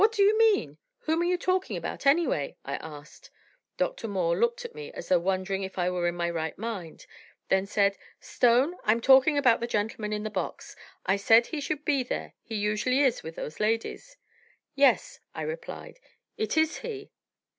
"What 0.01 0.13
do 0.13 0.23
you 0.23 0.35
mean? 0.35 0.79
Whom 1.01 1.21
are 1.21 1.25
you 1.25 1.37
talking 1.37 1.77
about, 1.77 2.07
anyway?" 2.07 2.57
I 2.65 2.77
asked. 2.77 3.29
Doctor 3.77 4.07
Moore 4.07 4.35
looked 4.35 4.65
at 4.65 4.73
me 4.73 4.91
as 4.93 5.09
though 5.09 5.19
wondering 5.19 5.61
if 5.61 5.77
I 5.77 5.91
were 5.91 6.07
in 6.07 6.15
my 6.15 6.27
right 6.27 6.57
mind, 6.57 7.05
then 7.49 7.67
said: 7.67 7.97
"Stone, 8.19 8.73
I 8.83 8.93
am 8.93 8.99
talking 8.99 9.37
about 9.37 9.59
the 9.59 9.67
gentleman 9.67 10.11
in 10.11 10.23
the 10.23 10.31
box; 10.31 10.75
I 11.05 11.17
said 11.17 11.45
he 11.45 11.61
should 11.61 11.85
be 11.85 12.01
there; 12.01 12.33
he 12.41 12.55
usually 12.55 13.01
is 13.01 13.21
with 13.21 13.35
those 13.35 13.59
ladies." 13.59 14.17
"Yes," 14.73 15.19
I 15.35 15.43
replied, 15.43 15.99
"it 16.35 16.57
is 16.57 16.77
he!" 16.79 17.11